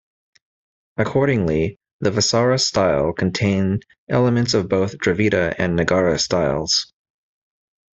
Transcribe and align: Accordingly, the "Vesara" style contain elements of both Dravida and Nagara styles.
Accordingly, 0.97 1.77
the 1.99 2.09
"Vesara" 2.09 2.59
style 2.59 3.13
contain 3.13 3.81
elements 4.09 4.55
of 4.55 4.67
both 4.67 4.97
Dravida 4.97 5.53
and 5.59 5.75
Nagara 5.75 6.17
styles. 6.17 6.91